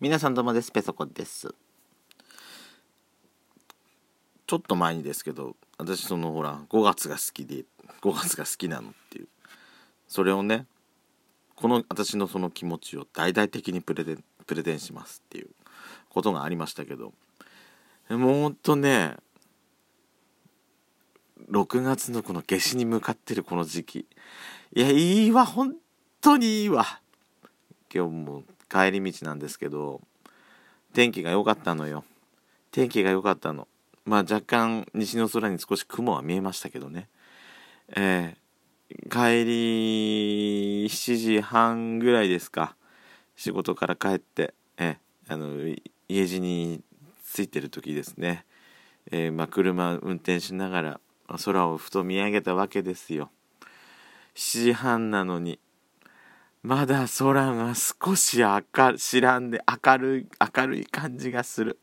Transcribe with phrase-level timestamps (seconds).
[0.00, 0.72] 皆さんどうもです。
[0.72, 1.54] ペソコです。
[4.46, 7.66] ちょっと前にですけど私そのほら5月が好きで
[8.00, 9.28] 5月が好きなのっていう。
[10.08, 10.64] それをね
[11.54, 15.50] この私のその気持ちを大々的にプレゼンプレゼンしますっていう。
[16.08, 17.12] ことがありましたけど。
[18.08, 19.16] もうほんとね
[21.50, 24.06] 6月のこの夏至に向かってるこの時期。
[24.74, 25.44] いやいいわ。
[25.44, 25.74] 本
[26.22, 26.86] 当にいいわ。
[27.94, 30.00] 今日も帰り道なんですけど
[30.94, 32.04] 天気が良かったのよ。
[32.70, 33.68] 天気が良かったの。
[34.04, 37.08] まあ若干西の空に少し雲は見えましたけどね。
[37.96, 42.76] えー、帰り7時半ぐらいですか。
[43.36, 45.76] 仕事から帰ってえー、あの
[46.08, 46.82] 家路に
[47.34, 48.46] 着いてる時ですね、
[49.12, 51.00] えー、まあ、車運転しながら
[51.44, 53.30] 空をふと見上げたわけですよ。
[54.34, 55.60] 7時半なのに
[56.62, 58.62] まだ空が少し明
[59.20, 61.78] らんで明るい明るい感じがする。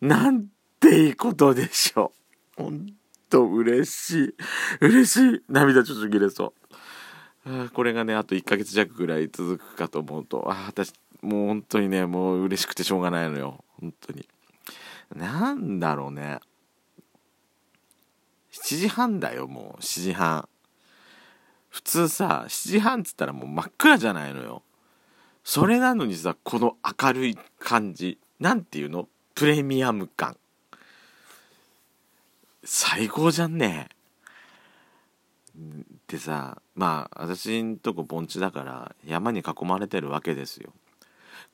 [0.00, 0.46] なん
[0.80, 2.12] ていいことでしょ
[2.58, 2.62] う。
[2.62, 2.86] ほん
[3.28, 4.34] と嬉しい。
[4.80, 5.42] 嬉しい。
[5.48, 6.54] 涙ちょっと切れそ
[7.46, 7.70] う。
[7.70, 13.64] これがねあと1ヶ月弱ぐらい続くかと思うとあ私もう本当にねもう嬉しくてしょうがないのよ。
[13.80, 14.26] 本当に。
[15.14, 16.40] なんだろうね。
[18.52, 19.80] 7時半だよもう。
[19.82, 20.48] 7時半。
[21.74, 24.62] 普通さ7時半っつったらもう真っ暗じゃないのよ。
[25.42, 29.08] それなのにさこの明るい感じなんていうの？
[29.34, 30.36] プレミアム感。
[32.62, 33.88] 最高じゃんね。
[36.06, 40.72] でさまあ私んとこ盆地だから山に囲まれてるわけですよ。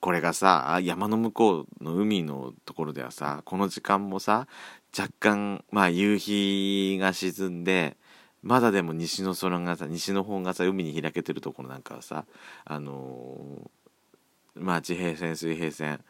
[0.00, 4.46] これがさ山の向こうの海のところではさこの時間もさ
[4.94, 7.96] 若干まあ夕日が沈んで
[8.42, 12.24] まだでも西の空がさ西の方がさ海に開けてるところなんかはさ
[12.64, 16.00] あのー、まあ地平線水平線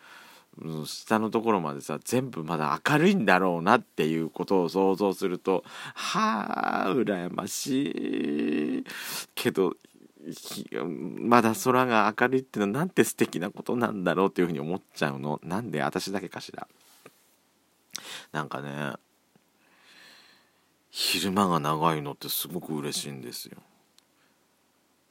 [0.85, 5.65] 下のところまでさ全部まだ明るいんだろうなっていうことを想像すると
[5.95, 8.85] はあ羨ましい。
[9.35, 9.75] けど
[11.19, 15.41] まだ空が明るいっていうのはなんて素敵なことなんだろうっていうふうに思っちゃうの。
[15.43, 16.69] なんで私だけかしら。
[18.33, 18.95] なんかね
[20.91, 23.59] 昼間が長いのってすごく嬉しいんですよ。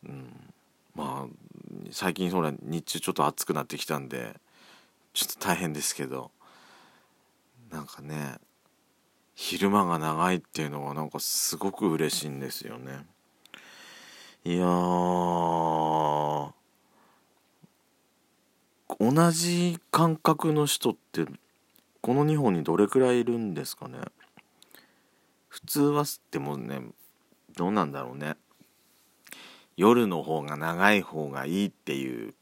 [0.05, 0.53] うん、
[0.95, 1.33] まあ
[1.91, 4.35] 最近ほら日中ちょっと暑くなってきたんで
[5.13, 6.31] ちょっと大変ですけど
[7.71, 8.35] なんかね
[9.35, 13.05] 昼間が長いっていうのはなんかすごく嬉しいんですよね。
[14.45, 14.65] いや
[18.99, 21.25] 同じ感覚の人って
[22.01, 23.99] この日本にどれくらいいるんですかね？
[25.49, 26.81] 普通はでもね
[27.55, 28.37] どうなんだろうね。
[29.75, 32.33] 夜の方が長い方がいいっていう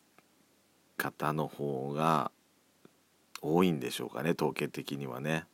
[0.97, 2.31] 方の方が
[3.41, 5.45] 多いんでしょうかね統計的にはね。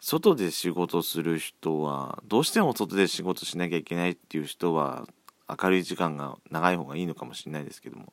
[0.00, 5.06] 外で仕事する人はどうしても外で仕事しなきゃいけないっていう人は
[5.48, 8.12] 明るい時間が長い方がいいのかもしれないですけども。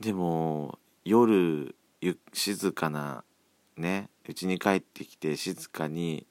[0.00, 1.74] でも夜
[2.32, 3.24] 静かな
[3.76, 6.26] ね家に帰ってきて静かに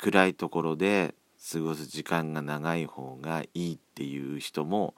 [0.00, 1.14] 暗いところで
[1.52, 4.94] 過ごす時間が長い方がいいっていう人も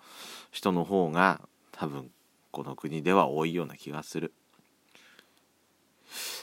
[0.53, 1.41] 人の方が
[1.73, 2.09] 多分
[2.53, 4.33] この国では多いような気がする。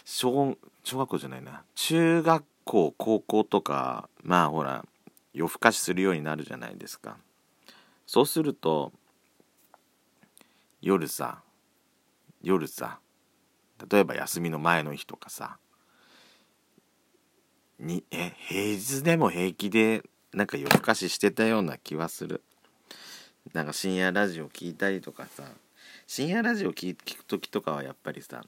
[0.03, 1.63] 小小学校じゃないな。
[1.75, 4.85] 中学校高校とかまあほら
[5.33, 7.15] 夜更かしするようになるじゃないですか。
[8.05, 8.91] そうすると
[10.81, 11.43] 夜さ
[12.41, 12.99] 夜さ
[13.89, 15.59] 例えば休みの前の日とかさ
[17.79, 20.03] にえ平日でも平気で
[20.33, 22.43] なんか夜更かししてたような気はする。
[23.53, 25.43] なんか深夜ラジオ聞いたりとかさ
[26.05, 28.43] 深夜ラジオ聞く時とかはやっぱりさ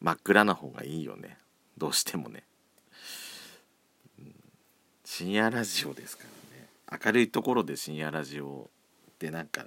[0.00, 1.36] 真っ暗な方がいいよね。
[1.76, 2.42] どうしてもね、
[5.04, 6.68] 深夜ラジオですからね。
[7.04, 8.70] 明るいところで深夜ラジオ
[9.10, 9.66] ってなんか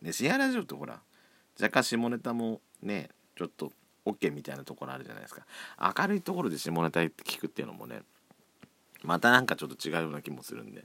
[0.00, 1.00] ね深夜ラジオってほら
[1.60, 3.72] 若干下ネタもねちょっと
[4.06, 5.44] OK みたいなところあるじゃないですか。
[5.98, 8.02] 明るいところで下ネタ聞くっていうのもね
[9.04, 10.84] またなんかちょっと違うような気もするんで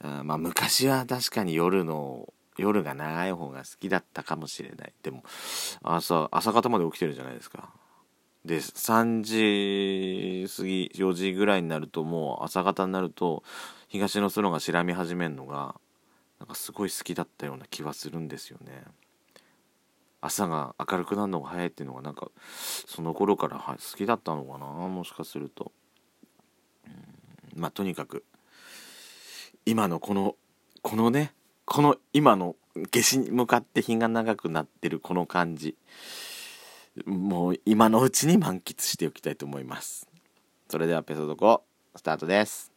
[0.00, 5.22] あまあ昔は確かに夜の夜が長い方が好きだったかもしれないでも
[5.82, 7.70] 朝朝方まで起きてるじゃないですか
[8.44, 13.42] で3時過ぎ4時ぐらいになるともう朝方になると
[13.88, 15.74] 東の空が白み始めるのが
[16.38, 18.84] なんかすごい好きだったような気はするんですよね。
[20.20, 22.28] 朝が明るくなるのが早いっていうのがなんか
[22.86, 25.72] その頃から好きだったのかなもしかすると。
[27.58, 28.24] まあとにかく
[29.66, 30.36] 今のこの
[30.82, 31.32] このね
[31.64, 32.56] この今の
[32.92, 35.76] 夏至に向かって日が長くなってるこの感じ
[37.06, 40.08] もう今のうちに満喫しておきたいと思います。
[40.70, 41.62] それではペソドコ
[41.96, 42.72] スタートです。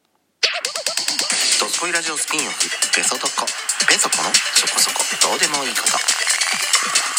[1.59, 2.59] ドスコイラジオスピンオフ
[2.95, 3.45] ペソドコ。
[3.87, 4.95] ペソコのそこそこ
[5.31, 7.10] どうでもいいこと。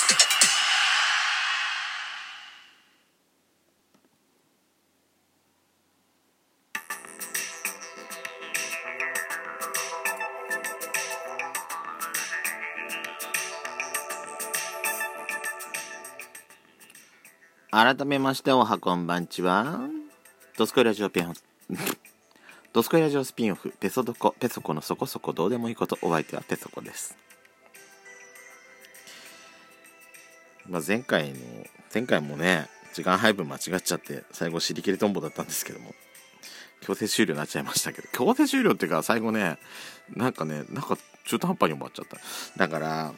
[17.74, 19.88] 改めましておはこんばんちは。
[20.58, 21.32] ドスコイラジオペン
[22.74, 27.16] ドスコイラジオスピンオフペソドコペソコのそこそこどうでもいいことお相手はペソコです。
[30.69, 31.36] まあ前回の
[31.94, 35.94] 前回もね時間配分間違っちゃって最後尻切れトンボだったんですけども
[36.82, 39.56] 強制終了になっちゃいましたけど強制終了っていうか最後ね
[40.10, 42.18] なんかねなんか中途半端に終わっちゃった。
[42.58, 43.14] だから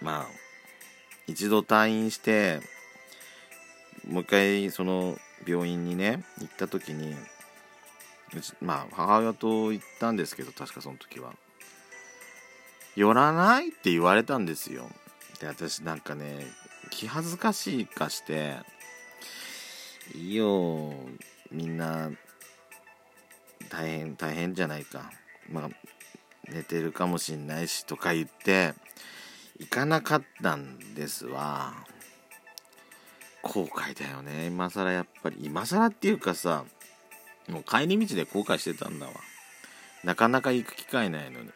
[0.00, 0.47] まあ
[1.28, 2.60] 一度退院して
[4.08, 5.16] もう一回その
[5.46, 7.14] 病院にね行った時に
[8.60, 11.32] まあ母親と行ったんですけど確かその時は。
[12.96, 14.88] 寄らないって言われたんですよ。
[15.40, 16.46] で私なんかね
[16.90, 18.56] 気恥ずかしいかして
[20.14, 20.94] いいよ
[21.52, 22.10] みんな
[23.68, 25.12] 大変大変じゃないか。
[25.50, 25.70] まあ
[26.50, 28.74] 寝てるかもしんないしとか言って
[29.58, 31.74] 行かなかったんですわ。
[33.42, 34.46] 後悔だよね。
[34.46, 35.36] 今更やっぱり。
[35.40, 36.64] 今更っていうかさ
[37.48, 39.12] もう帰り道で後悔してたんだわ。
[40.04, 41.46] なかなか行く機会ないのに。
[41.46, 41.52] ね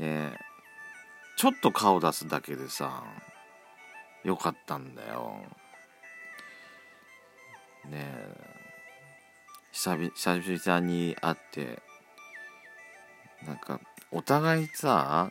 [0.00, 0.32] え
[1.36, 3.04] ちょっと顔出すだけでさ
[4.24, 5.38] よかったんだよ。
[7.88, 8.54] ねえ
[9.72, 11.82] 久々に会って
[13.44, 13.80] なんか
[14.12, 15.30] お互いさ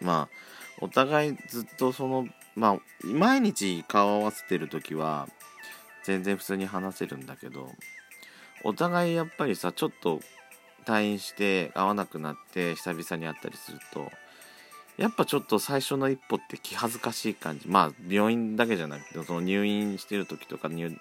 [0.00, 0.36] まあ
[0.80, 5.28] お互いずっとそのまあ毎日顔合わせてる時は
[6.04, 7.70] 全然普通に話せるんだけど
[8.64, 10.20] お互いやっぱりさちょっと
[10.84, 14.10] 退院して会わなくなって久々に会ったりすると
[14.96, 17.68] やっぱちょっと最初の一歩って気恥ずかしい感じ。
[17.68, 20.98] まあ病院だけじゃなくてその入院してる時とか入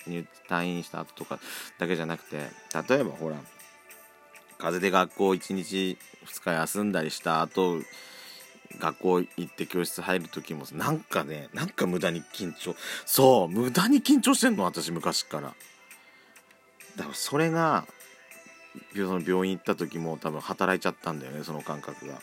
[0.48, 1.40] 退院した後とか
[1.80, 2.38] だけじゃなくて
[2.90, 3.38] 例えばほら
[4.60, 7.78] 風邪で学校1日2日休んだりした後
[8.80, 12.76] 学校行って教室入る時もなんかねなんか無駄に緊張
[13.06, 15.54] そう無駄に緊張してんの私昔から。
[16.96, 17.86] だからそれが
[18.96, 22.22] その病院行った時も多分働いちゃったんだよねその感覚が。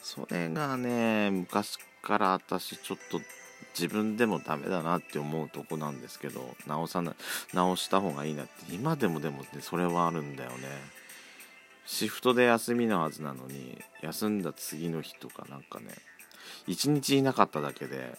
[0.00, 3.20] それがね昔から私ちょっと
[3.78, 7.14] 自分でもダメだなって思うとこなんですけど直さな
[7.52, 10.56] 直した方がいいなって今でもでもねそれはあるんだよね。
[11.86, 15.86] シフトで休みなはずなのに休んだ次の日とかなんかね
[16.66, 18.18] 一日いなかっただけで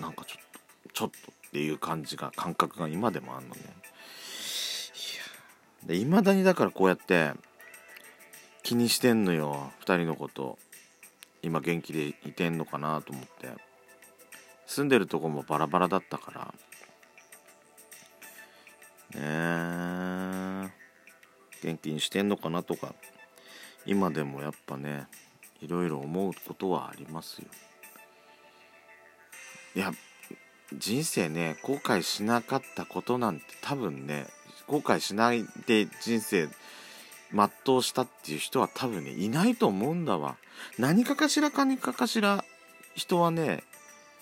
[0.00, 0.60] なんかちょっと
[0.92, 3.60] ちょっとっていう感じが感覚が今でもあんのね。
[3.60, 3.66] い
[5.84, 5.88] や。
[5.88, 7.32] で未だにだからこうやって
[8.62, 10.58] 気にしてんのよ2人のこと。
[11.42, 13.48] 今元気でいてんのかなと思って。
[14.66, 16.54] 住んでるとこもバラバラだったから。
[19.14, 19.79] ねえ。
[21.62, 22.94] 元気にしてんのかなとか
[23.86, 25.06] 今でもやっぱね
[25.60, 27.48] いろいろ思うことはありますよ。
[29.76, 29.92] いや
[30.72, 34.26] 人生ね後悔しなかったことなんて多分ね
[34.66, 36.48] 後悔しないで人生
[37.32, 40.36] 全うしたっていう人は多分ねいないと思うんだわ。
[40.78, 42.44] 何かかしら何かかしら
[42.94, 43.62] 人はね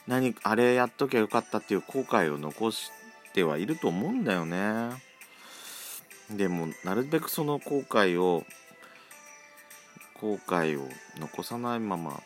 [0.07, 2.90] 何あれやっときゃよかったっていう後悔を残し
[3.35, 5.08] てはいると思うんだよね。
[6.30, 8.44] でもなるべくその後悔を
[10.20, 10.87] 後悔を
[11.18, 12.20] 残さないまま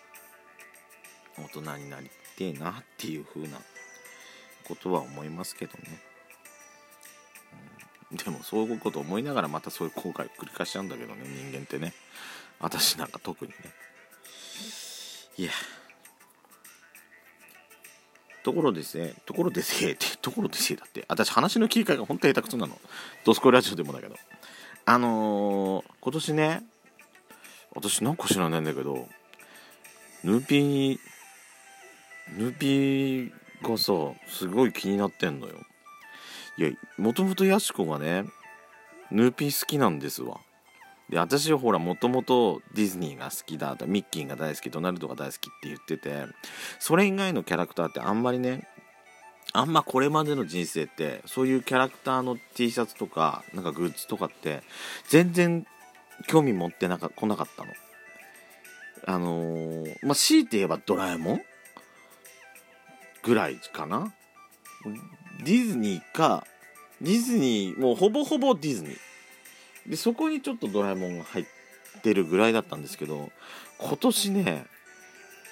[1.38, 3.58] 大人になりてえなっていう風な
[4.64, 6.00] ことは思いますけどね、
[8.10, 11.92] うん、でもそういうこと思いながらまたそういう後悔を繰り返しちゃうんだけどね人間ってね。
[12.62, 13.56] 私なんか特にね。
[15.36, 15.50] いや。
[18.42, 22.78] ところですね、ところですね、って、ところですね、だって、私話の切り替えが本当に下手くそなの。
[23.24, 24.16] ドスコイラジオでもだけど。
[24.84, 26.62] あのー、今年ね、
[27.74, 29.08] 私なんか知らないんだけど、
[30.24, 30.98] ヌーピー、
[32.36, 33.32] ヌーピー
[33.62, 33.92] がさ、
[34.28, 35.54] すごい気になってんのよ。
[36.58, 38.24] いや、もともとヤシコがね、
[39.10, 40.40] ヌーピー好きなんですわ。
[41.12, 46.24] で私ほらもともとディズニーが好きだミッキーが大好きドナルドが大好きって言ってて
[46.80, 48.66] それ以外のキャラクターってあんまりね
[49.52, 54.62] あんまこれまでの人生ってそういうキャラクターの T シャツとかなんかグッズとかって
[55.06, 55.66] 全然
[56.28, 57.72] 興味持ってなか来なかったの。
[59.04, 61.42] あのーまあ強いて言えばドラえもん？
[63.22, 64.14] ぐらいかな？
[65.44, 66.46] ディズニーか
[67.02, 68.96] ディズニーもうほぼほぼディズニー。
[69.86, 71.44] でそこにちょっとドラえもんが入っ
[72.02, 73.30] てるぐらいだったんですけど
[73.78, 74.66] 今年ね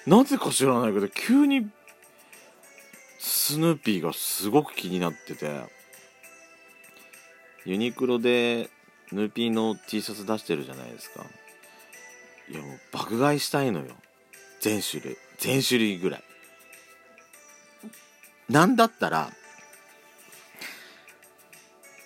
[0.07, 1.69] なぜか知らないけど急に
[3.19, 5.61] スヌーピーがすごく気になってて
[7.65, 8.71] ユニクロで
[9.13, 11.25] ヌーピーの T シャツ出してるじゃないですか。
[12.49, 13.87] いやもう爆買いしたいのよ。
[14.61, 15.17] 全種類。
[15.39, 16.23] 全種類ぐらい。
[18.49, 19.31] なんだったら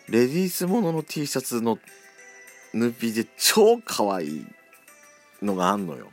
[0.09, 1.79] レディースものの T シャツの
[2.75, 4.47] ヌーピーで超可愛い
[5.43, 6.09] のがあんのよ。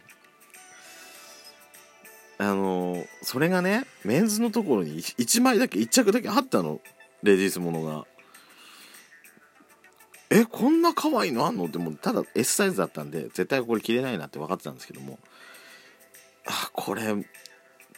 [2.38, 6.80] あのそれがねメンズのところに1枚だけ1着だけあったの。
[7.24, 8.06] レディースものが。
[10.30, 11.66] えこんな可愛いのあんの？
[11.66, 15.20] ってもうただ S サイズだったんで絶対これ着れないなって分かってたんですけども。
[16.48, 17.04] あこれ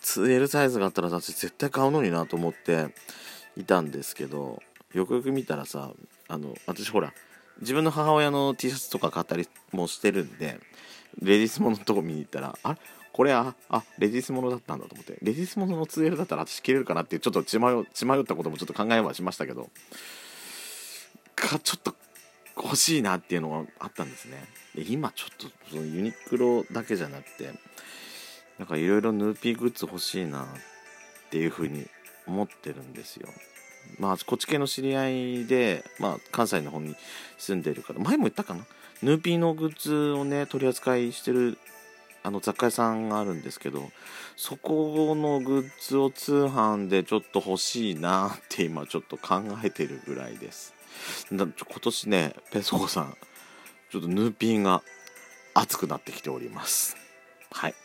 [0.01, 2.93] 2L サイズがあったら私絶対買うのになと思って
[3.55, 4.62] いたんですけど
[4.93, 5.91] よくよく見たらさ
[6.27, 7.13] あの私ほら
[7.62, 10.60] 自分の母親の T シャツとか買ったりもしてるんで
[11.22, 12.79] レディースもののとこ見に行ったらあれ？
[13.13, 19.69] これああレディースものだったんだと思ってレディースものの 2L だったら私着れるかなってちょっと血迷血迷ったこともちょっと考えはしましたけど
[21.36, 21.93] かちょっと
[22.57, 24.43] 欲しいなっていうのがあったんですね。
[24.74, 27.51] で今ちょっとそのユニクロだけじゃなくて
[28.57, 30.48] なんかいろいろヌーピーグッズ欲しいなっ
[31.29, 31.86] ていうふうに
[32.25, 33.29] 思ってるんですよ。
[33.99, 36.95] まあこっち系の知り合いで、まあ、関西の方に
[37.37, 38.65] 住んでる方前も言ったかな？
[39.01, 41.57] ヌーピーのグッズをね取り扱いしてる
[42.23, 43.89] あの雑貨屋さんがあるんですけど
[44.37, 50.73] そこのグッズを通販でちょっと欲しいなって今ちょっと考えてるぐらいです。
[51.29, 53.17] 今年ねペソコさん
[53.91, 54.81] ちょっとヌーピーが
[55.53, 56.95] 熱くなってきております。
[57.51, 57.75] はい。